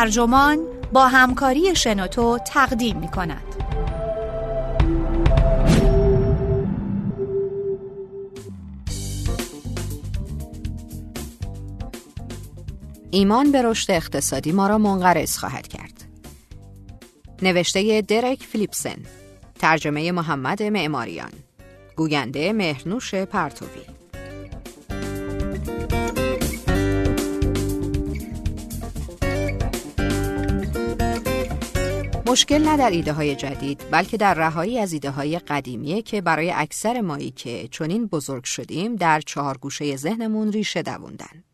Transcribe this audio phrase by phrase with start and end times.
[0.00, 3.42] ترجمان با همکاری شنوتو تقدیم می کند.
[13.10, 16.04] ایمان به رشد اقتصادی ما را منقرض خواهد کرد.
[17.42, 18.98] نوشته درک فلیپسن
[19.58, 21.32] ترجمه محمد معماریان
[21.96, 23.99] گوینده مهرنوش پرتوی
[32.30, 36.50] مشکل نه در ایده های جدید بلکه در رهایی از ایده های قدیمیه که برای
[36.50, 41.44] اکثر مایی که چنین بزرگ شدیم در چهار گوشه ذهنمون ریشه دووندن.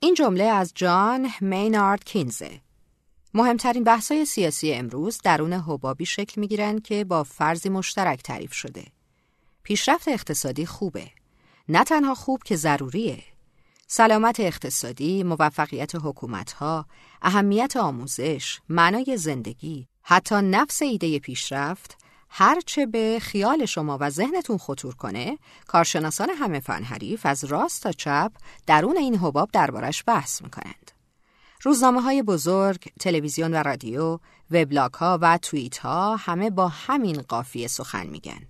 [0.00, 2.60] این جمله از جان مینارد کینزه
[3.34, 8.84] مهمترین بحث‌های سیاسی امروز درون حبابی شکل می‌گیرند که با فرضی مشترک تعریف شده.
[9.62, 11.10] پیشرفت اقتصادی خوبه.
[11.68, 13.22] نه تنها خوب که ضروریه.
[13.86, 16.86] سلامت اقتصادی، موفقیت حکومتها،
[17.22, 21.96] اهمیت آموزش، معنای زندگی، حتی نفس ایده پیشرفت
[22.28, 27.92] هرچه به خیال شما و ذهنتون خطور کنه کارشناسان همه فن حریف از راست تا
[27.92, 28.32] چپ
[28.66, 30.90] درون این حباب دربارش بحث می‌کنند.
[31.62, 34.18] روزنامه های بزرگ، تلویزیون و رادیو،
[34.50, 38.46] وبلاگ ها و توییت ها همه با همین قافیه سخن میگن.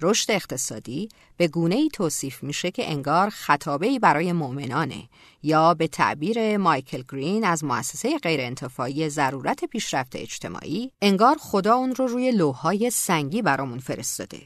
[0.00, 5.08] رشد اقتصادی به گونه ای توصیف میشه که انگار خطابه برای مؤمنانه
[5.42, 12.06] یا به تعبیر مایکل گرین از مؤسسه غیرانتفاعی ضرورت پیشرفت اجتماعی انگار خدا اون رو
[12.06, 14.42] روی لوهای سنگی برامون فرستاده.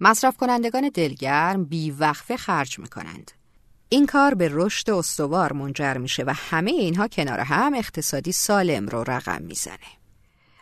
[0.00, 3.30] مصرف کنندگان دلگرم بیوقفه خرج می‌کنند.
[3.88, 9.04] این کار به رشد استوار منجر میشه و همه اینها کنار هم اقتصادی سالم رو
[9.06, 10.05] رقم می‌زنه.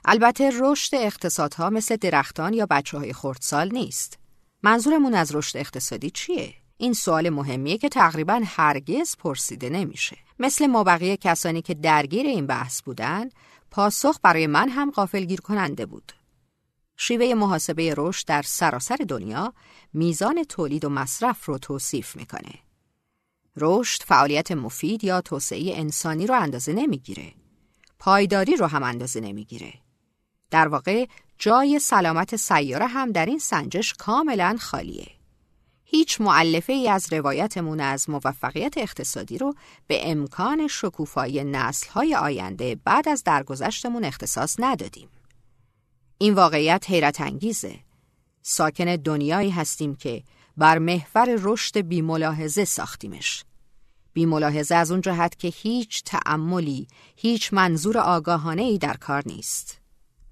[0.05, 4.19] البته رشد اقتصادها مثل درختان یا بچه های خردسال نیست.
[4.63, 10.17] منظورمون از رشد اقتصادی چیه؟ این سوال مهمیه که تقریبا هرگز پرسیده نمیشه.
[10.39, 13.29] مثل ما بقیه کسانی که درگیر این بحث بودن،
[13.71, 16.13] پاسخ برای من هم غافلگیر کننده بود.
[16.97, 19.55] شیوه محاسبه رشد در سراسر دنیا
[19.93, 22.55] میزان تولید و مصرف رو توصیف می‌کنه.
[23.57, 27.33] رشد فعالیت مفید یا توسعه انسانی رو اندازه نمی‌گیره.
[27.99, 29.84] پایداری رو هم اندازه نمی‌گیره.
[30.51, 31.07] در واقع
[31.39, 35.07] جای سلامت سیاره هم در این سنجش کاملا خالیه.
[35.85, 39.55] هیچ معلفه ای از روایتمون از موفقیت اقتصادی رو
[39.87, 45.09] به امکان شکوفایی نسل های آینده بعد از درگذشتمون اختصاص ندادیم.
[46.19, 47.79] این واقعیت حیرت انگیزه.
[48.43, 50.23] ساکن دنیایی هستیم که
[50.57, 53.45] بر محور رشد بیملاحظه ساختیمش.
[54.13, 59.84] بیملاحظه از اون جهت که هیچ تعملی، هیچ منظور آگاهانه ای در کار نیست.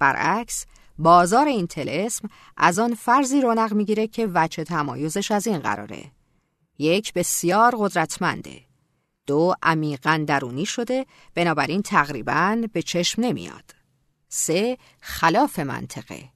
[0.03, 0.67] برعکس
[0.99, 6.11] بازار این تلسم از آن فرضی رونق می‌گیره که وچه تمایزش از این قراره.
[6.79, 8.61] یک بسیار قدرتمنده.
[9.27, 13.75] دو عمیقا درونی شده بنابراین تقریبا به چشم نمیاد.
[14.29, 16.29] سه خلاف منطقه.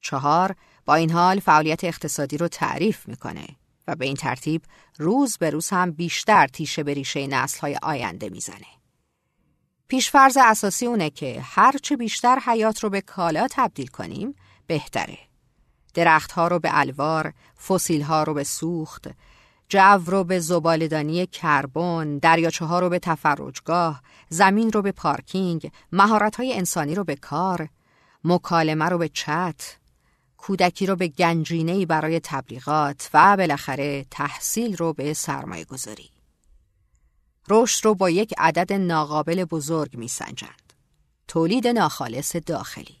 [0.00, 0.54] چهار
[0.86, 3.46] با این حال فعالیت اقتصادی رو تعریف می‌کنه
[3.88, 4.62] و به این ترتیب
[4.98, 8.81] روز به روز هم بیشتر تیشه به ریشه نسلهای آینده می‌زنه.
[9.88, 14.34] پیشفرز اساسی اونه که هرچه بیشتر حیات رو به کالا تبدیل کنیم
[14.66, 15.18] بهتره.
[15.94, 17.32] درختها رو به الوار،
[17.68, 19.08] فسیل ها رو به سوخت،
[19.68, 26.36] جو رو به زبالدانی کربن، دریاچه ها رو به تفرجگاه، زمین رو به پارکینگ، مهارت
[26.36, 27.68] های انسانی رو به کار،
[28.24, 29.76] مکالمه رو به چت،
[30.36, 36.11] کودکی رو به گنجینه برای تبلیغات و بالاخره تحصیل رو به سرمایه گذاری.
[37.48, 40.72] رشد رو با یک عدد ناقابل بزرگ می سنجند.
[41.28, 42.96] تولید ناخالص داخلی.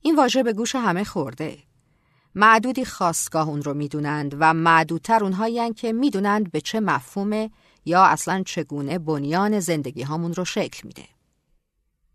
[0.00, 1.58] این واژه به گوش همه خورده.
[2.34, 7.50] معدودی خواستگاه اون رو می‌دونند و معدودتر اونهایی که می‌دونند به چه مفهوم
[7.84, 11.04] یا اصلا چگونه بنیان زندگی هامون رو شکل میده.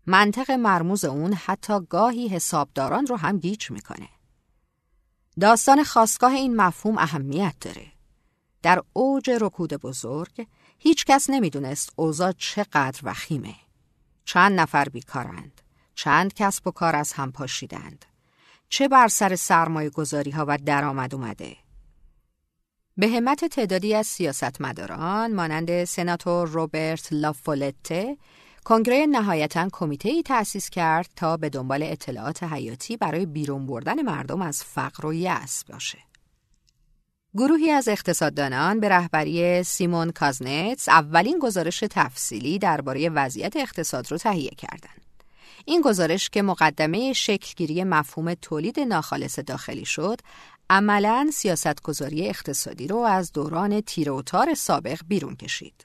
[0.06, 4.08] منطق مرموز اون حتی گاهی حسابداران رو هم گیج می‌کنه.
[5.40, 7.86] داستان خواستگاه این مفهوم اهمیت داره.
[8.62, 10.46] در اوج رکود بزرگ
[10.78, 13.54] هیچ کس نمی‌دونست اوضاع چقدر وخیمه.
[14.24, 15.60] چند نفر بیکارند.
[15.94, 18.04] چند کسب و کار از هم پاشیدند.
[18.68, 21.56] چه بر سر سرمایه گذاری ها و درآمد اومده.
[22.96, 28.16] به همت تعدادی از سیاستمداران مانند سناتور روبرت لافولته
[28.64, 34.42] کنگره نهایتا کمیته ای تأسیس کرد تا به دنبال اطلاعات حیاتی برای بیرون بردن مردم
[34.42, 35.98] از فقر و یأس باشه.
[37.36, 44.50] گروهی از اقتصاددانان به رهبری سیمون کازنتس اولین گزارش تفصیلی درباره وضعیت اقتصاد را تهیه
[44.50, 45.02] کردند.
[45.64, 50.20] این گزارش که مقدمه شکلگیری مفهوم تولید ناخالص داخلی شد،
[50.70, 55.84] عملا سیاستگذاری اقتصادی رو از دوران تیروتار سابق بیرون کشید.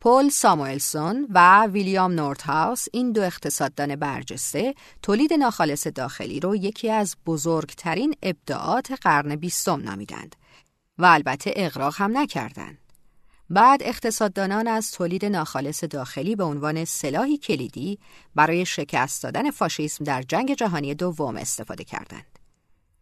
[0.00, 7.16] پل ساموئلسون و ویلیام نورتهاوس این دو اقتصاددان برجسته تولید ناخالص داخلی رو یکی از
[7.26, 10.36] بزرگترین ابداعات قرن بیستم نامیدند
[10.98, 12.78] و البته اقراق هم نکردند.
[13.50, 17.98] بعد اقتصاددانان از تولید ناخالص داخلی به عنوان سلاحی کلیدی
[18.34, 22.26] برای شکست دادن فاشیسم در جنگ جهانی دوم استفاده کردند.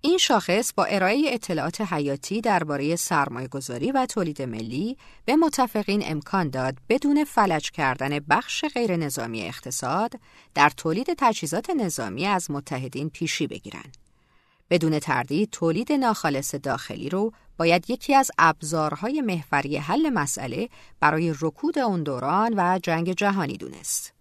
[0.00, 6.50] این شاخص با ارائه اطلاعات حیاتی درباره سرمایه گذاری و تولید ملی به متفقین امکان
[6.50, 10.12] داد بدون فلج کردن بخش غیر نظامی اقتصاد
[10.54, 13.96] در تولید تجهیزات نظامی از متحدین پیشی بگیرند.
[14.70, 20.68] بدون تردید تولید ناخالص داخلی رو باید یکی از ابزارهای محوری حل مسئله
[21.00, 24.12] برای رکود اون دوران و جنگ جهانی دونست.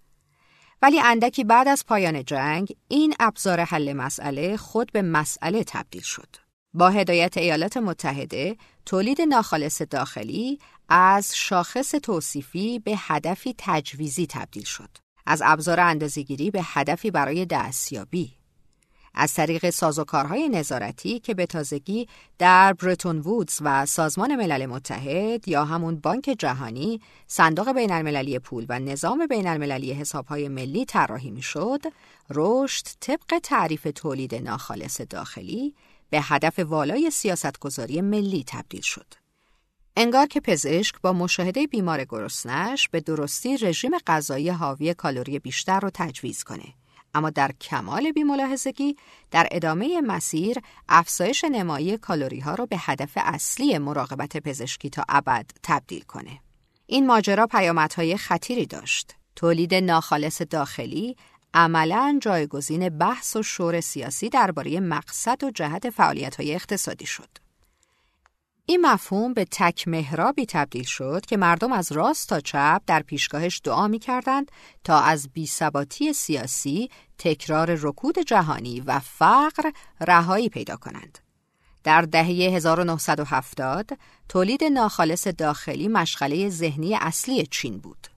[0.81, 6.35] ولی اندکی بعد از پایان جنگ این ابزار حل مسئله خود به مسئله تبدیل شد.
[6.73, 10.59] با هدایت ایالات متحده تولید ناخالص داخلی
[10.89, 14.89] از شاخص توصیفی به هدفی تجویزی تبدیل شد.
[15.25, 18.38] از ابزار اندازهگیری به هدفی برای دستیابی
[19.13, 22.07] از طریق سازوکارهای نظارتی که به تازگی
[22.37, 28.65] در برتون وودز و سازمان ملل متحد یا همون بانک جهانی، صندوق بین المللی پول
[28.69, 31.81] و نظام بین المللی حسابهای ملی طراحی می‌شد،
[32.29, 35.75] رشد طبق تعریف تولید ناخالص داخلی
[36.09, 39.13] به هدف والای سیاستگذاری ملی تبدیل شد.
[39.97, 45.89] انگار که پزشک با مشاهده بیمار گرسنش به درستی رژیم غذایی حاوی کالری بیشتر رو
[45.93, 46.73] تجویز کنه
[47.13, 48.95] اما در کمال بیملاحظگی
[49.31, 50.57] در ادامه مسیر
[50.89, 56.39] افزایش نمایی کالری ها را به هدف اصلی مراقبت پزشکی تا ابد تبدیل کنه.
[56.85, 59.15] این ماجرا پیامدهای خطیری داشت.
[59.35, 61.15] تولید ناخالص داخلی
[61.53, 67.48] عملا جایگزین بحث و شور سیاسی درباره مقصد و جهت فعالیت‌های اقتصادی شد.
[68.69, 73.61] این مفهوم به تک مهرابی تبدیل شد که مردم از راست تا چپ در پیشگاهش
[73.63, 74.51] دعا می کردند
[74.83, 79.71] تا از بیثباتی سیاسی، تکرار رکود جهانی و فقر
[80.01, 81.19] رهایی پیدا کنند.
[81.83, 83.89] در دهه 1970
[84.29, 88.07] تولید ناخالص داخلی مشغله ذهنی اصلی چین بود.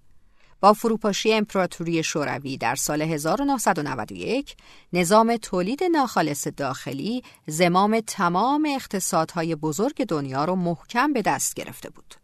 [0.63, 4.57] با فروپاشی امپراتوری شوروی در سال 1991
[4.93, 12.15] نظام تولید ناخالص داخلی زمام تمام اقتصادهای بزرگ دنیا را محکم به دست گرفته بود.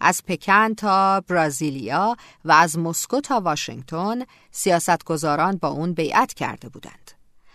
[0.00, 7.10] از پکن تا برازیلیا و از مسکو تا واشنگتن سیاستگزاران با اون بیعت کرده بودند.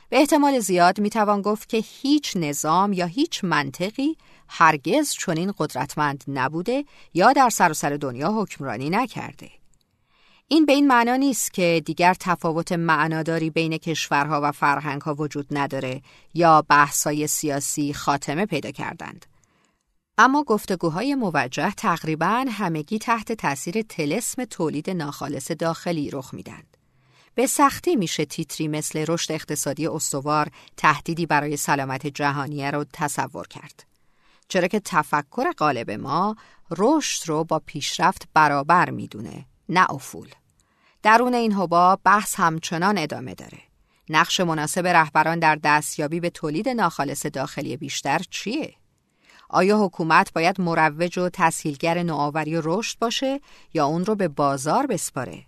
[0.09, 6.85] به احتمال زیاد می‌توان گفت که هیچ نظام یا هیچ منطقی هرگز چنین قدرتمند نبوده
[7.13, 9.56] یا در سراسر سر دنیا حکمرانی نکرده.
[10.50, 16.02] این به این معنا نیست که دیگر تفاوت معناداری بین کشورها و فرهنگها وجود نداره
[16.34, 19.26] یا بحثای سیاسی خاتمه پیدا کردند.
[20.18, 26.78] اما گفتگوهای موجه تقریبا همگی تحت تاثیر تلسم تولید ناخالص داخلی رخ میدند.
[27.36, 33.84] به سختی میشه تیتری مثل رشد اقتصادی استوار تهدیدی برای سلامت جهانیه رو تصور کرد.
[34.48, 36.36] چرا که تفکر غالب ما
[36.78, 40.30] رشد رو با پیشرفت برابر می‌دونه نه افول.
[41.04, 43.60] درون این حباب بحث همچنان ادامه داره.
[44.10, 48.74] نقش مناسب رهبران در دستیابی به تولید ناخالص داخلی بیشتر چیه؟
[49.50, 53.42] آیا حکومت باید مروج و تسهیلگر نوآوری و رشد باشه
[53.74, 55.44] یا اون رو به بازار بسپاره؟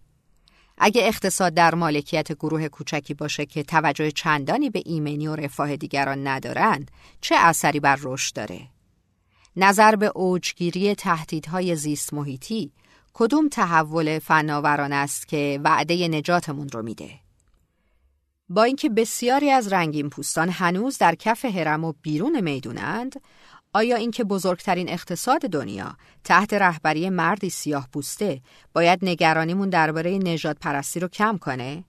[0.78, 6.28] اگه اقتصاد در مالکیت گروه کوچکی باشه که توجه چندانی به ایمنی و رفاه دیگران
[6.28, 6.92] ندارند،
[7.22, 8.68] چه اثری بر رشد داره؟
[9.56, 12.72] نظر به اوجگیری تهدیدهای زیست محیطی
[13.14, 17.10] کدوم تحول فناوران است که وعده نجاتمون رو میده؟
[18.50, 23.22] با اینکه بسیاری از رنگین پوستان هنوز در کف هرم و بیرون می‌دونند،
[23.74, 28.42] آیا اینکه بزرگترین اقتصاد دنیا تحت رهبری مردی سیاه پوسته
[28.74, 31.84] باید نگرانیمون درباره نجات پرستی رو کم کنه؟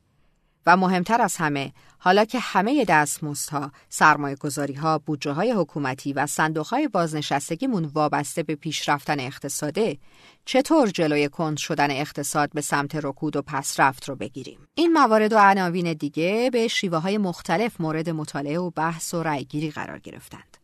[0.67, 6.27] و مهمتر از همه حالا که همه دستمزدها، سرمایه گذاری ها، بودجه های حکومتی و
[6.27, 9.99] صندوق های بازنشستگیمون وابسته به پیشرفتن اقتصاده،
[10.45, 15.39] چطور جلوی کند شدن اقتصاد به سمت رکود و پسرفت رو بگیریم؟ این موارد و
[15.39, 20.57] عناوین دیگه به شیوه های مختلف مورد مطالعه و بحث و رأیگیری قرار گرفتند.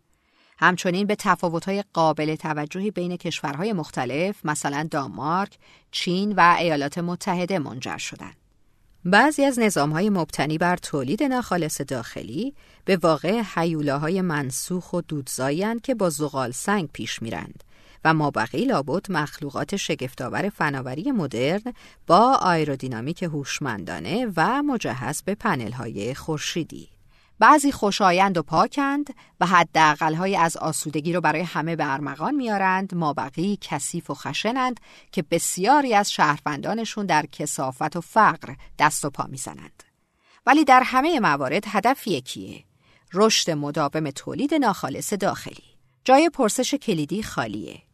[0.58, 1.16] همچنین به
[1.66, 5.58] های قابل توجهی بین کشورهای مختلف مثلا دانمارک،
[5.90, 8.45] چین و ایالات متحده منجر شدند.
[9.08, 15.94] بعضی از های مبتنی بر تولید ناخالص داخلی به واقع حیولاهای منسوخ و دودزایند که
[15.94, 17.64] با زغال سنگ پیش میرند
[18.04, 21.72] و مابقی لابد مخلوقات شگفتآور فناوری مدرن
[22.06, 25.36] با آیرودینامیک هوشمندانه و مجهز به
[25.72, 26.95] های خورشیدی.
[27.38, 33.12] بعضی خوشایند و پاکند و حداقلهایی از آسودگی رو برای همه به ارمغان میارند ما
[33.12, 34.80] بقی کثیف و خشنند
[35.12, 39.82] که بسیاری از شهروندانشون در کسافت و فقر دست و پا می‌زنند.
[40.46, 42.64] ولی در همه موارد هدف یکیه
[43.12, 45.64] رشد مداوم تولید ناخالص داخلی.
[46.04, 47.85] جای پرسش کلیدی خالیه.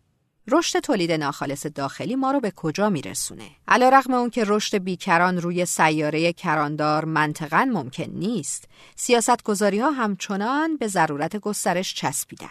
[0.49, 5.41] رشد تولید ناخالص داخلی ما رو به کجا میرسونه؟ علا رقم اون که رشد بیکران
[5.41, 12.49] روی سیاره کراندار منطقا ممکن نیست، سیاست گذاری ها همچنان به ضرورت گسترش چسبیدن.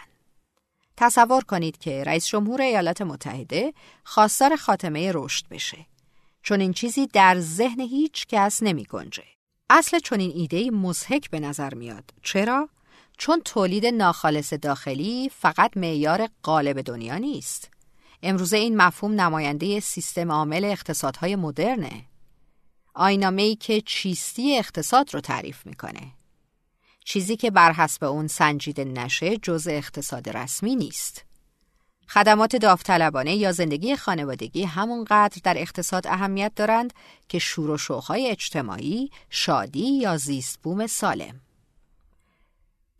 [0.96, 3.72] تصور کنید که رئیس جمهور ایالات متحده
[4.04, 5.86] خواستار خاتمه رشد بشه.
[6.42, 9.24] چون این چیزی در ذهن هیچ کس نمی گنجه.
[9.70, 12.04] اصل چون این ایده مزهک به نظر میاد.
[12.22, 12.68] چرا؟
[13.18, 17.71] چون تولید ناخالص داخلی فقط معیار قالب دنیا نیست.
[18.22, 22.04] امروزه این مفهوم نماینده سیستم عامل اقتصادهای مدرنه.
[22.94, 26.12] آینامه ای که چیستی اقتصاد رو تعریف می‌کنه.
[27.04, 31.24] چیزی که بر حسب اون سنجیده نشه جز اقتصاد رسمی نیست.
[32.08, 36.92] خدمات داوطلبانه یا زندگی خانوادگی همونقدر در اقتصاد اهمیت دارند
[37.28, 41.40] که شور و شوخهای اجتماعی، شادی یا زیست بوم سالم.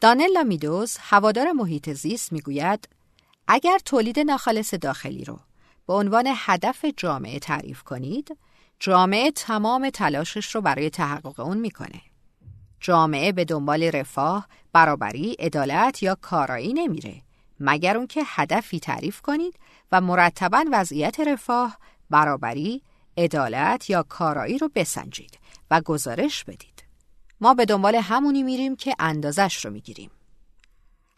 [0.01, 2.89] دانل میدوز هوادار محیط زیست می‌گوید
[3.55, 5.39] اگر تولید ناخالص داخلی رو
[5.87, 8.39] به عنوان هدف جامعه تعریف کنید،
[8.79, 12.01] جامعه تمام تلاشش رو برای تحقق اون می‌کنه.
[12.81, 17.23] جامعه به دنبال رفاه، برابری، عدالت یا کارایی نمیره
[17.61, 19.55] مگر اون که هدفی تعریف کنید
[19.93, 21.79] و مرتبا وضعیت رفاه،
[22.11, 22.83] برابری،
[23.17, 25.39] عدالت یا کارایی رو بسنجید
[25.71, 26.85] و گزارش بدید.
[27.41, 30.11] ما به دنبال همونی میریم که اندازش رو می‌گیریم.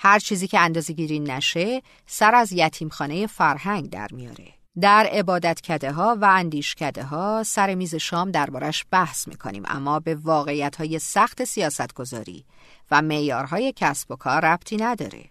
[0.05, 4.47] هر چیزی که اندازه گیری نشه سر از یتیمخانه فرهنگ در میاره.
[4.81, 10.77] در عبادت ها و اندیشکده ها سر میز شام دربارش بحث می‌کنیم اما به واقعیت
[10.77, 12.45] های سخت سیاست گذاری
[12.91, 15.25] و میارهای کسب و کار ربطی نداره.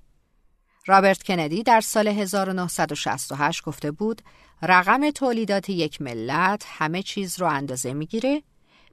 [0.86, 4.22] رابرت کندی در سال 1968 گفته بود
[4.62, 8.44] رقم تولیدات یک ملت همه چیز رو اندازه می‌گیره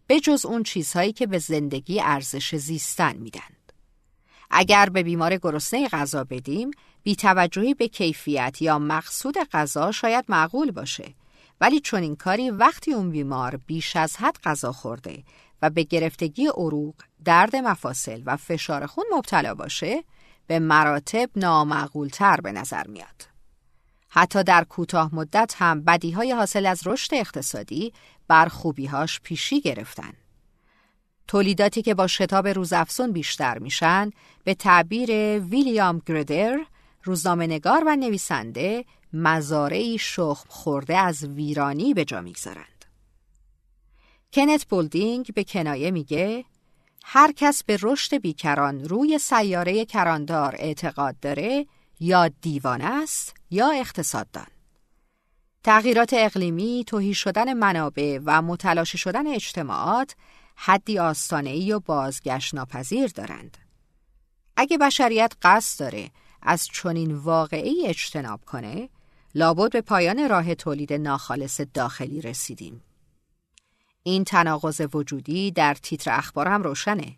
[0.07, 3.60] به جز اون چیزهایی که به زندگی ارزش زیستن میدن.
[4.51, 6.71] اگر به بیمار گرسنه غذا بدیم
[7.03, 11.15] بی توجهی به کیفیت یا مقصود غذا شاید معقول باشه
[11.61, 15.23] ولی چون این کاری وقتی اون بیمار بیش از حد غذا خورده
[15.63, 20.05] و به گرفتگی عروق، درد مفاصل و فشار خون مبتلا باشه
[20.47, 23.29] به مراتب نامعقولتر به نظر میاد.
[24.09, 27.93] حتی در کوتاه مدت هم بدیهای حاصل از رشد اقتصادی
[28.29, 30.13] بر خوبیهاش پیشی گرفتن.
[31.31, 34.11] تولیداتی که با شتاب روزافزون بیشتر میشن
[34.45, 36.59] به تعبیر ویلیام گردر
[37.05, 42.85] روزنامه نگار و نویسنده مزارعی شخم خورده از ویرانی به جا می‌گذارند.
[44.33, 46.45] کنت بولدینگ به کنایه میگه
[47.05, 51.67] هر کس به رشد بیکران روی سیاره کراندار اعتقاد داره
[52.01, 54.47] یا دیوانه است یا اقتصاددان.
[55.65, 60.15] تغییرات اقلیمی، توهی شدن منابع و متلاشی شدن اجتماعات
[60.63, 63.59] حدی آستانه و بازگشت ناپذیر دارند.
[64.57, 66.11] اگه بشریت قصد داره
[66.43, 68.89] از چنین واقعی اجتناب کنه،
[69.35, 72.83] لابد به پایان راه تولید ناخالص داخلی رسیدیم.
[74.03, 77.17] این تناقض وجودی در تیتر اخبار هم روشنه.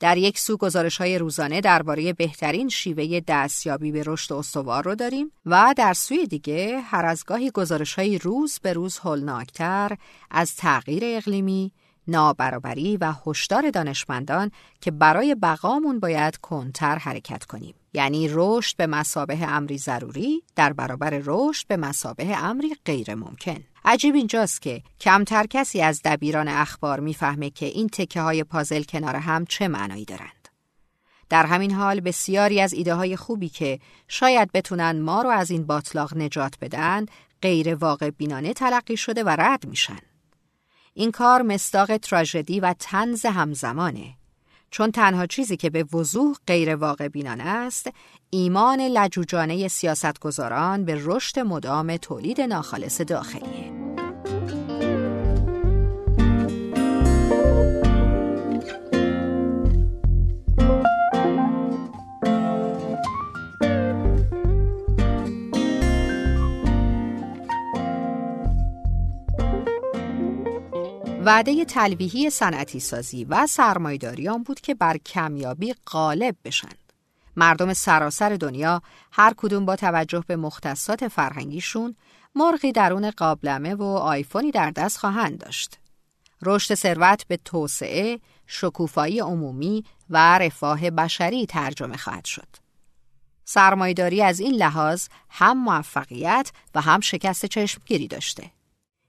[0.00, 5.32] در یک سو گزارش های روزانه درباره بهترین شیوه دستیابی به رشد استوار رو داریم
[5.46, 9.96] و در سوی دیگه هر از گاهی گزارش های روز به روز هولناکتر
[10.30, 11.72] از تغییر اقلیمی،
[12.08, 17.74] نابرابری و هشدار دانشمندان که برای بقامون باید کنتر حرکت کنیم.
[17.92, 23.58] یعنی رشد به مسابه امری ضروری در برابر رشد به مسابه امری غیر ممکن.
[23.84, 29.16] عجیب اینجاست که کمتر کسی از دبیران اخبار می‌فهمه که این تکه های پازل کنار
[29.16, 30.48] هم چه معنایی دارند.
[31.28, 35.66] در همین حال بسیاری از ایده های خوبی که شاید بتونن ما رو از این
[35.66, 37.06] باطلاق نجات بدن
[37.42, 39.98] غیر واقع بینانه تلقی شده و رد میشن.
[40.98, 44.14] این کار مستاق تراژدی و تنز همزمانه.
[44.70, 47.90] چون تنها چیزی که به وضوح غیر واقع بینانه است
[48.30, 53.75] ایمان لجوجانه سیاستگزاران به رشد مدام تولید ناخالص داخلیه.
[71.26, 76.92] وعده تلویحی صنعتی سازی و سرمایداری آن بود که بر کمیابی غالب بشند.
[77.36, 81.96] مردم سراسر دنیا هر کدوم با توجه به مختصات فرهنگیشون
[82.34, 85.78] مرغی درون قابلمه و آیفونی در دست خواهند داشت.
[86.42, 92.48] رشد ثروت به توسعه، شکوفایی عمومی و رفاه بشری ترجمه خواهد شد.
[93.44, 98.55] سرمایداری از این لحاظ هم موفقیت و هم شکست چشمگیری داشته.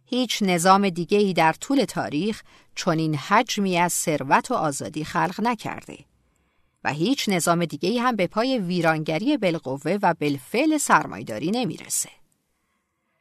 [0.09, 2.43] هیچ نظام دیگه ای در طول تاریخ
[2.75, 5.97] چنین حجمی از ثروت و آزادی خلق نکرده
[6.83, 12.09] و هیچ نظام دیگه ای هم به پای ویرانگری بالقوه و بالفعل سرمایداری نمی‌رسه.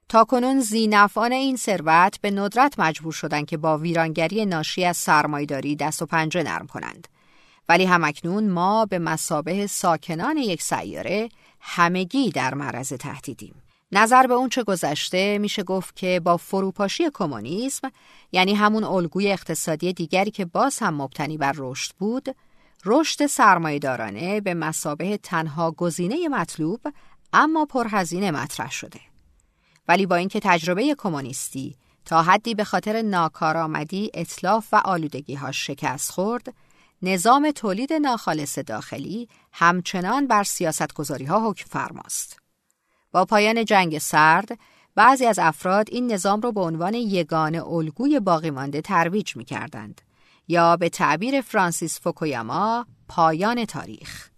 [0.08, 6.02] تاکنون زینفان این ثروت به ندرت مجبور شدن که با ویرانگری ناشی از سرمایداری دست
[6.02, 7.08] و پنجه نرم کنند.
[7.68, 11.28] ولی همکنون ما به مسابه ساکنان یک سیاره
[11.60, 13.54] همگی در معرض تهدیدیم.
[13.92, 17.90] نظر به اون چه گذشته؟ میشه گفت که با فروپاشی کمونیسم
[18.32, 22.36] یعنی همون الگوی اقتصادی دیگری که باز هم مبتنی بر رشد بود
[22.84, 26.80] رشد سرمایه‌دارانه به مسابه تنها گزینه مطلوب
[27.32, 29.00] اما پرهزینه مطرح شده.
[29.88, 36.10] ولی با اینکه تجربه کمونیستی تا حدی به خاطر ناکارآمدی اطلاف و آلودگی ها شکست
[36.10, 36.54] خورد
[37.02, 42.45] نظام تولید ناخالص داخلی همچنان بر سیاستگذاری ها حکم فرماست.
[43.16, 44.58] با پایان جنگ سرد
[44.94, 50.00] بعضی از افراد این نظام را به عنوان یگان الگوی باقی مانده ترویج می کردند
[50.48, 54.28] یا به تعبیر فرانسیس فوکویاما پایان تاریخ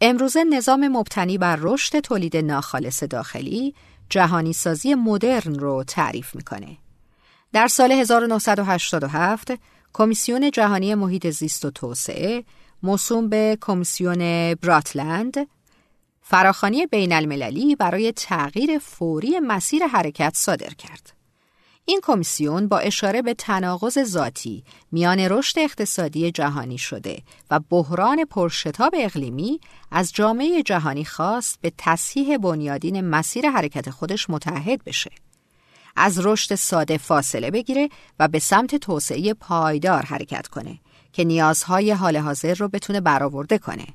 [0.00, 3.74] امروزه نظام مبتنی بر رشد تولید ناخالص داخلی
[4.10, 6.76] جهانی سازی مدرن رو تعریف می‌کنه.
[7.52, 9.52] در سال 1987
[9.92, 12.44] کمیسیون جهانی محیط زیست و توسعه
[12.82, 15.46] موسوم به کمیسیون براتلند
[16.28, 21.12] فراخانی بین المللی برای تغییر فوری مسیر حرکت صادر کرد.
[21.84, 28.94] این کمیسیون با اشاره به تناقض ذاتی میان رشد اقتصادی جهانی شده و بحران پرشتاب
[28.98, 35.10] اقلیمی از جامعه جهانی خواست به تصحیح بنیادین مسیر حرکت خودش متحد بشه.
[35.96, 40.78] از رشد ساده فاصله بگیره و به سمت توسعه پایدار حرکت کنه
[41.12, 43.86] که نیازهای حال حاضر رو بتونه برآورده کنه.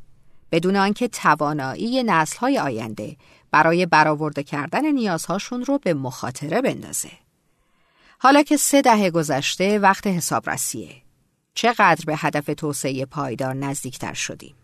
[0.51, 3.17] بدون آنکه توانایی نسلهای آینده
[3.51, 7.11] برای برآورده کردن نیازهاشون رو به مخاطره بندازه.
[8.19, 10.95] حالا که سه دهه گذشته وقت حسابرسیه.
[11.53, 14.55] چقدر به هدف توسعه پایدار نزدیکتر شدیم؟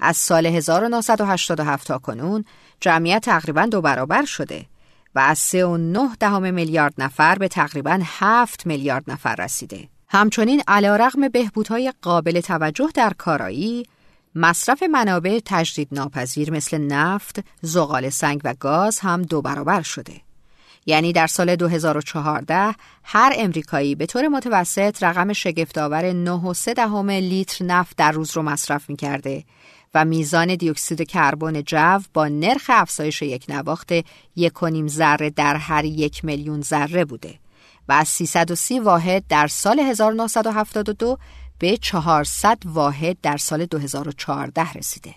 [0.00, 2.44] از سال 1987 تا کنون
[2.80, 4.66] جمعیت تقریبا دو برابر شده
[5.14, 9.88] و از 3.9 دهم میلیارد نفر به تقریبا 7 میلیارد نفر رسیده.
[10.08, 13.86] همچنین علیرغم بهبودهای قابل توجه در کارایی،
[14.34, 20.20] مصرف منابع تجدید ناپذیر مثل نفت، زغال سنگ و گاز هم دو برابر شده.
[20.86, 27.96] یعنی در سال 2014 هر امریکایی به طور متوسط رقم شگفتآور 9.3 دهم لیتر نفت
[27.96, 29.44] در روز رو مصرف می کرده
[29.94, 33.92] و میزان دیوکسید کربن جو با نرخ افزایش یک نواخت
[34.36, 34.52] یک
[34.86, 37.38] ذره در هر یک میلیون ذره بوده
[37.88, 41.18] و از 330 واحد در سال 1972
[41.62, 45.14] به 400 واحد در سال 2014 رسیده.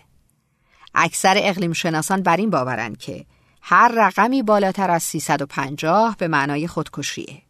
[0.94, 3.26] اکثر اقلیم شناسان بر این باورند که
[3.62, 7.42] هر رقمی بالاتر از 350 به معنای خودکشیه.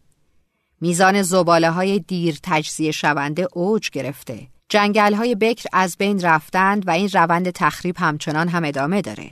[0.80, 4.48] میزان زباله های دیر تجزیه شونده اوج گرفته.
[4.68, 9.30] جنگل های بکر از بین رفتند و این روند تخریب همچنان هم ادامه داره.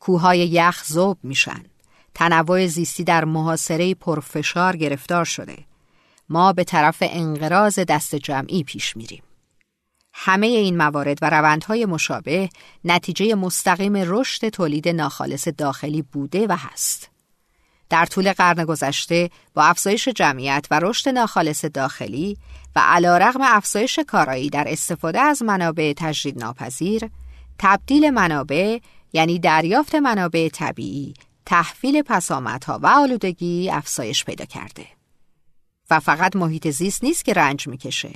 [0.00, 1.64] کوههای یخ زوب میشن.
[2.14, 5.73] تنوع زیستی در محاصره پرفشار گرفتار شده.
[6.28, 9.22] ما به طرف انقراض دست جمعی پیش میریم.
[10.12, 12.48] همه این موارد و روندهای مشابه
[12.84, 17.10] نتیجه مستقیم رشد تولید ناخالص داخلی بوده و هست.
[17.90, 22.36] در طول قرن گذشته با افزایش جمعیت و رشد ناخالص داخلی
[22.76, 27.10] و علا رغم افزایش کارایی در استفاده از منابع تجدید ناپذیر،
[27.58, 28.78] تبدیل منابع
[29.12, 31.14] یعنی دریافت منابع طبیعی،
[31.46, 34.86] تحویل پسامدها و آلودگی افزایش پیدا کرده.
[35.90, 38.10] و فقط محیط زیست نیست که رنج می‌کشه.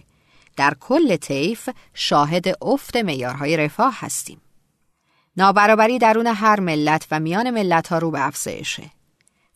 [0.57, 4.41] در کل طیف شاهد افت معیارهای رفاه هستیم.
[5.37, 8.91] نابرابری درون هر ملت و میان ملت ها رو به افزایشه.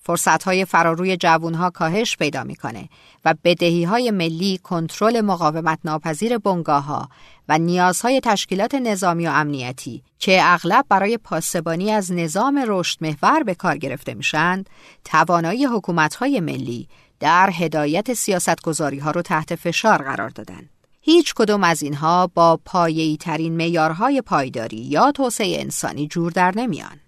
[0.05, 2.89] فرصت های فراروی جوون کاهش پیدا می‌کنه
[3.25, 7.09] و بدهی های ملی کنترل مقاومت ناپذیر بنگاه ها
[7.49, 13.55] و نیازهای تشکیلات نظامی و امنیتی که اغلب برای پاسبانی از نظام رشد محور به
[13.55, 14.65] کار گرفته میشن
[15.05, 16.89] توانایی حکومت های ملی
[17.23, 20.69] در هدایت سیاستگذاری ها رو تحت فشار قرار دادن.
[21.01, 27.01] هیچ کدوم از اینها با پایه‌ای ترین معیارهای پایداری یا توسعه انسانی جور در نمیان.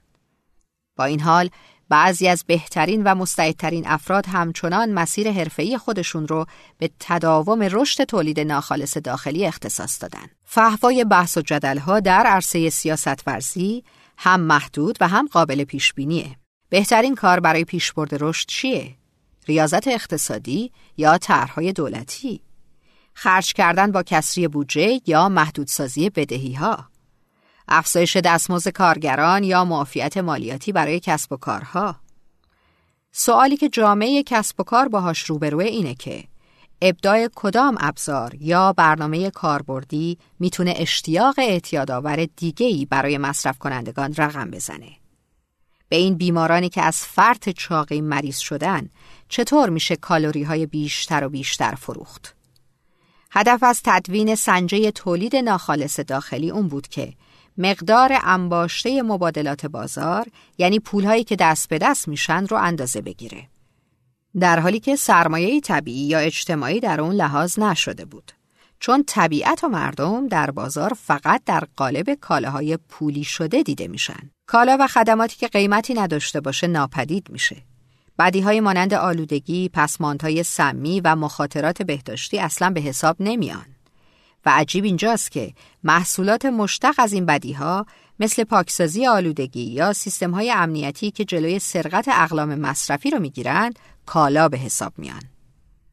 [0.96, 1.50] با این حال
[1.88, 6.46] بعضی از بهترین و مستعدترین افراد همچنان مسیر حرفه‌ای خودشون رو
[6.78, 10.26] به تداوم رشد تولید ناخالص داخلی اختصاص دادن.
[10.44, 13.84] فهوای بحث و جدلها در عرصه سیاست ورزی
[14.16, 16.36] هم محدود و هم قابل پیش بینیه.
[16.68, 18.94] بهترین کار برای پیشبرد رشد چیه؟
[19.46, 22.40] ریاضت اقتصادی یا طرحهای دولتی؟
[23.14, 26.88] خرج کردن با کسری بودجه یا محدودسازی بدهی ها
[27.68, 31.96] افزایش دستمزد کارگران یا معافیت مالیاتی برای کسب و کارها
[33.12, 36.24] سوالی که جامعه کسب و کار باهاش روبروه اینه که
[36.82, 45.03] ابداع کدام ابزار یا برنامه کاربردی می‌تونه اشتیاق اعتیادآور دیگه‌ای برای مصرف کنندگان رقم بزنه.
[45.94, 48.88] به این بیمارانی که از فرط چاقی مریض شدن
[49.28, 52.34] چطور میشه کالوری های بیشتر و بیشتر فروخت؟
[53.30, 57.12] هدف از تدوین سنجه تولید ناخالص داخلی اون بود که
[57.58, 60.26] مقدار انباشته مبادلات بازار
[60.58, 63.48] یعنی پولهایی که دست به دست میشن رو اندازه بگیره.
[64.40, 68.32] در حالی که سرمایه طبیعی یا اجتماعی در اون لحاظ نشده بود.
[68.80, 74.33] چون طبیعت و مردم در بازار فقط در قالب کالاهای پولی شده دیده میشن.
[74.46, 77.62] کالا و خدماتی که قیمتی نداشته باشه ناپدید میشه.
[78.18, 83.66] بدی های مانند آلودگی، پسماندهای سمی و مخاطرات بهداشتی اصلا به حساب نمیان.
[84.46, 85.54] و عجیب اینجاست که
[85.84, 87.86] محصولات مشتق از این بدی ها
[88.20, 94.48] مثل پاکسازی آلودگی یا سیستم های امنیتی که جلوی سرقت اقلام مصرفی رو می‌گیرند کالا
[94.48, 95.22] به حساب میان.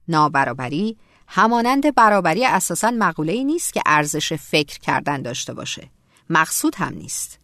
[0.07, 5.89] نابرابری همانند برابری اساسا مقوله ای نیست که ارزش فکر کردن داشته باشه.
[6.29, 7.40] مقصود هم نیست.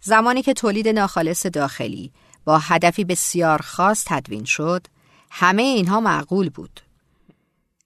[0.00, 2.12] زمانی که تولید ناخالص داخلی
[2.44, 4.86] با هدفی بسیار خاص تدوین شد،
[5.30, 6.80] همه اینها معقول بود.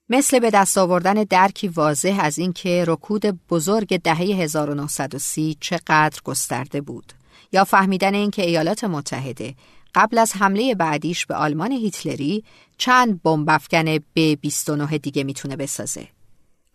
[0.09, 7.13] مثل به دست آوردن درکی واضح از اینکه رکود بزرگ دهه 1930 چقدر گسترده بود
[7.53, 9.55] یا فهمیدن اینکه ایالات متحده
[9.95, 12.45] قبل از حمله بعدیش به آلمان هیتلری
[12.79, 16.09] چند بمب افکن به 29 دیگه می‌تونه بسازه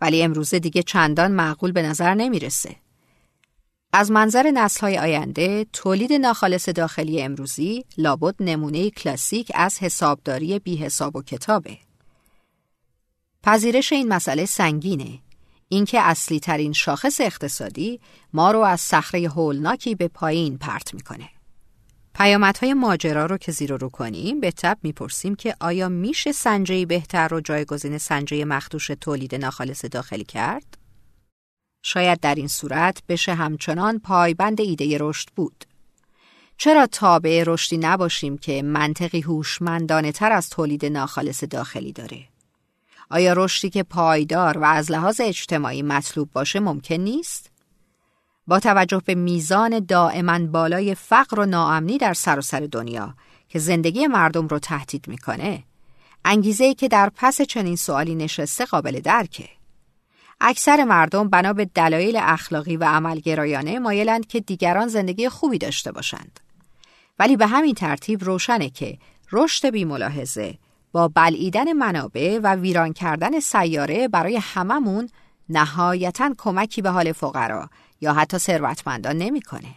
[0.01, 2.75] ولی امروزه دیگه چندان معقول به نظر نمی‌رسه
[3.97, 11.15] از منظر نسلهای آینده تولید ناخالص داخلی امروزی لابد نمونه کلاسیک از حسابداری بی حساب
[11.15, 11.77] و کتابه.
[13.43, 15.19] پذیرش این مسئله سنگینه.
[15.67, 17.99] اینکه اصلی ترین شاخص اقتصادی
[18.33, 21.29] ما رو از صخره هولناکی به پایین پرت می‌کنه.
[22.15, 27.27] پیامدهای ماجرا رو که زیر رو کنیم به تب می‌پرسیم که آیا میشه سنجه بهتر
[27.27, 30.84] رو جایگزین سنجه مخدوش تولید ناخالص داخلی کرد؟
[31.87, 35.65] شاید در این صورت بشه همچنان پایبند ایده رشد بود.
[36.57, 42.19] چرا تابع رشدی نباشیم که منطقی هوشمندانه تر از تولید ناخالص داخلی داره؟
[43.09, 47.51] آیا رشدی که پایدار و از لحاظ اجتماعی مطلوب باشه ممکن نیست؟
[48.47, 53.15] با توجه به میزان دائما بالای فقر و ناامنی در سراسر سر دنیا
[53.49, 55.63] که زندگی مردم رو تهدید می‌کنه
[56.25, 59.49] انگیزه که در پس چنین سوالی نشسته قابل درکه
[60.41, 66.39] اکثر مردم بنا به دلایل اخلاقی و عملگرایانه مایلند که دیگران زندگی خوبی داشته باشند
[67.19, 68.97] ولی به همین ترتیب روشنه که
[69.31, 70.57] رشد بی ملاحظه
[70.91, 75.09] با بلعیدن منابع و ویران کردن سیاره برای هممون
[75.49, 77.69] نهایتا کمکی به حال فقرا
[78.01, 79.75] یا حتی ثروتمندان نمی‌کنه.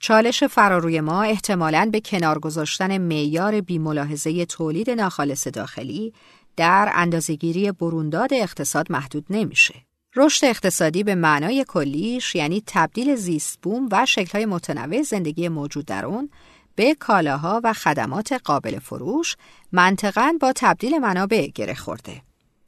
[0.00, 6.12] چالش فراروی ما احتمالاً به کنار گذاشتن معیار بیملاحظه تولید ناخالص داخلی
[6.56, 9.74] در اندازهگیری برونداد اقتصاد محدود نمیشه.
[10.16, 16.06] رشد اقتصادی به معنای کلیش یعنی تبدیل زیست بوم و شکلهای متنوع زندگی موجود در
[16.06, 16.30] اون
[16.74, 19.36] به کالاها و خدمات قابل فروش
[19.72, 22.22] منطقا با تبدیل منابع گره خورده.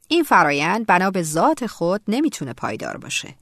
[0.07, 3.35] این فرایند بنا به ذات خود نمی‌تونه پایدار باشه.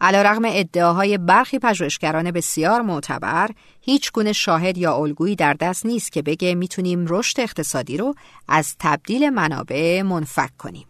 [0.00, 6.22] رغم ادعاهای برخی پژوهشگران بسیار معتبر هیچ گونه شاهد یا الگویی در دست نیست که
[6.22, 8.14] بگه می‌تونیم رشد اقتصادی رو
[8.48, 10.86] از تبدیل منابع منفک کنیم.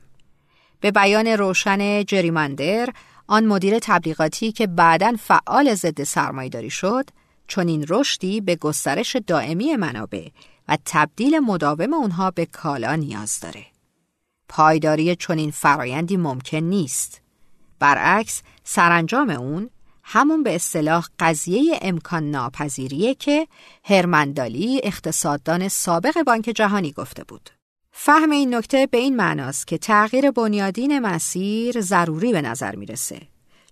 [0.80, 2.88] به بیان روشن جریمندر
[3.26, 7.10] آن مدیر تبلیغاتی که بعدا فعال ضد سرمایهداری شد
[7.46, 10.28] چون این رشدی به گسترش دائمی منابع
[10.68, 13.66] و تبدیل مداوم اونها به کالا نیاز داره.
[14.48, 17.20] پایداری چنین فرایندی ممکن نیست.
[17.80, 19.70] برعکس سرانجام اون
[20.02, 23.48] همون به اصطلاح قضیه امکان ناپذیریه که
[23.84, 27.50] هرمندالی اقتصاددان سابق بانک جهانی گفته بود.
[27.92, 33.20] فهم این نکته به این معناست که تغییر بنیادین مسیر ضروری به نظر می‌رسه.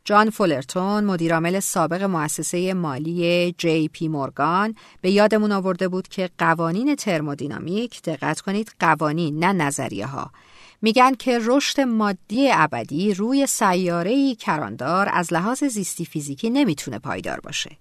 [0.05, 6.95] جان فولرتون مدیرعامل سابق مؤسسه مالی جی پی مورگان به یادمون آورده بود که قوانین
[6.95, 10.31] ترمودینامیک دقت کنید قوانین نه نظریه ها
[10.83, 17.77] میگن که رشد مادی ابدی روی سیاره کراندار از لحاظ زیستی فیزیکی نمی‌تونه پایدار باشه.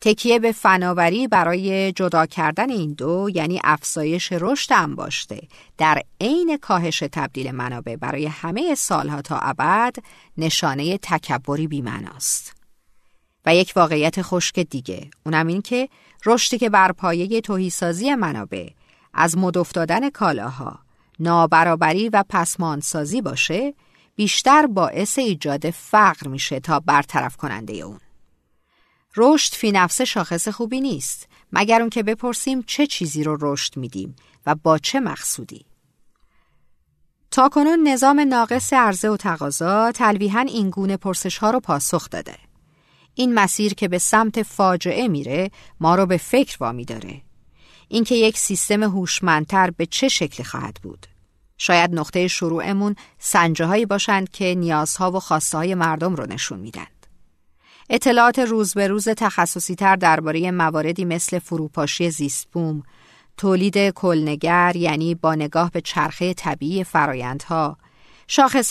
[0.00, 5.40] تکیه به فناوری برای جدا کردن این دو یعنی افزایش رشد انباشته
[5.78, 9.96] در عین کاهش تبدیل منابع برای همه سالها تا ابد
[10.38, 12.56] نشانه تکبری بیمناست.
[13.46, 15.88] و یک واقعیت خشک دیگه اونم این که
[16.26, 18.68] رشدی که بر پایه توهیسازی منابع
[19.14, 20.85] از مد افتادن کالاها
[21.20, 23.74] نابرابری و پسماندسازی باشه
[24.16, 28.00] بیشتر باعث ایجاد فقر میشه تا برطرف کننده اون.
[29.16, 34.16] رشد فی نفس شاخص خوبی نیست مگر اون که بپرسیم چه چیزی رو رشد میدیم
[34.46, 35.66] و با چه مقصودی.
[37.30, 42.36] تاکنون نظام ناقص عرضه و تقاضا تلویحا این گونه پرسش ها رو پاسخ داده.
[43.14, 45.50] این مسیر که به سمت فاجعه میره
[45.80, 47.22] ما رو به فکر وامی داره.
[47.88, 51.06] اینکه یک سیستم هوشمندتر به چه شکلی خواهد بود.
[51.58, 57.06] شاید نقطه شروعمون سنجه هایی باشند که نیازها و خواسته های مردم رو نشون میدند.
[57.90, 62.82] اطلاعات روز به روز تخصصی تر درباره مواردی مثل فروپاشی زیستبوم،
[63.36, 67.78] تولید کلنگر یعنی با نگاه به چرخه طبیعی فرایندها،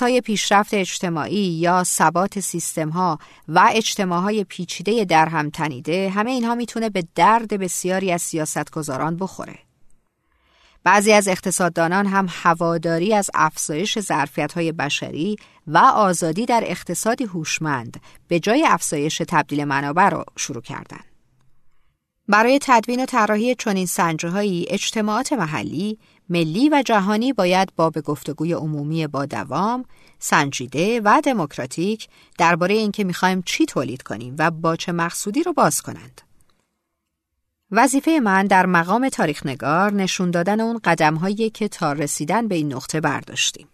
[0.02, 2.56] های پیشرفت اجتماعی یا ثبات
[2.94, 9.18] ها و اجتماعهای پیچیده در هم تنیده همه اینها می‌تونه به درد بسیاری از سیاستگزاران
[9.18, 9.60] بخوره.
[10.84, 14.12] بعضی از اقتصاددانان هم هواداری از افزایش
[14.56, 15.36] های بشری
[15.68, 21.06] و آزادی در اقتصادی هوشمند به جای افزایش تبدیل منابع را شروع کردند.
[22.28, 28.53] برای تدوین و طراحی چنین سنجههایی اجتماعات محلی، ملی و جهانی باید با به گفتگوی
[28.53, 29.85] عمومی با دوام،
[30.19, 32.07] سنجیده و دموکراتیک
[32.38, 36.21] درباره اینکه می‌خوایم چی تولید کنیم و با چه مقصودی رو باز کنند.
[37.71, 42.73] وظیفه من در مقام تاریخ نگار نشون دادن اون قدم که تا رسیدن به این
[42.73, 43.67] نقطه برداشتیم.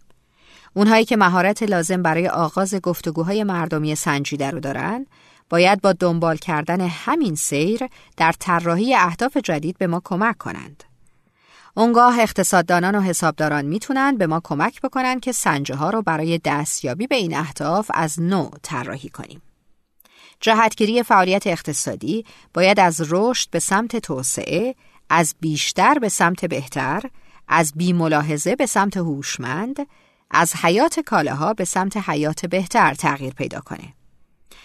[0.74, 5.06] اونهایی که مهارت لازم برای آغاز گفتگوهای مردمی سنجیده رو دارن،
[5.50, 10.84] باید با دنبال کردن همین سیر در طراحی اهداف جدید به ما کمک کنند.
[11.74, 17.06] اونگاه اقتصاددانان و حسابداران می‌تونن به ما کمک بکنن که سنجه ها رو برای دستیابی
[17.06, 19.42] به این اهداف از نو طراحی کنیم.
[20.40, 24.74] جهتگیری فعالیت اقتصادی باید از رشد به سمت توسعه،
[25.10, 27.02] از بیشتر به سمت بهتر،
[27.48, 29.76] از بیملاحظه به سمت هوشمند،
[30.30, 33.94] از حیات کالاها به سمت حیات بهتر تغییر پیدا کنه.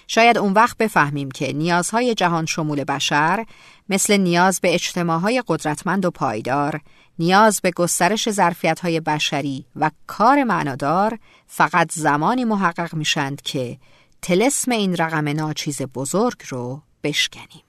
[0.08, 3.46] شاید اون وقت بفهمیم که نیازهای جهان شمول بشر
[3.89, 6.82] مثل نیاز به اجتماعهای قدرتمند و پایدار،
[7.20, 13.78] نیاز به گسترش ظرفیت‌های بشری و کار معنادار فقط زمانی محقق میشند که
[14.22, 17.63] تلسم این رقم ناچیز بزرگ رو بشکنیم.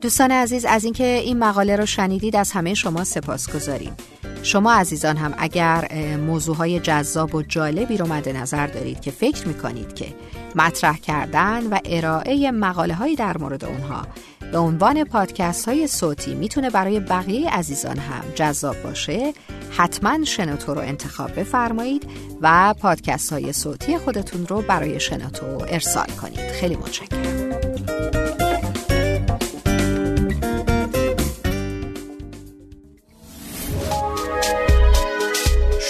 [0.00, 3.96] دوستان عزیز از اینکه این مقاله رو شنیدید از همه شما سپاس گذاریم.
[4.42, 9.94] شما عزیزان هم اگر موضوعهای جذاب و جالبی رو مد نظر دارید که فکر می‌کنید
[9.94, 10.06] که
[10.54, 14.06] مطرح کردن و ارائه مقاله های در مورد اونها
[14.52, 19.32] به عنوان پادکست های صوتی می‌تونه برای بقیه عزیزان هم جذاب باشه
[19.70, 26.50] حتما شنوتو رو انتخاب بفرمایید و پادکست های صوتی خودتون رو برای شنوتو ارسال کنید.
[26.50, 27.47] خیلی متشکرم.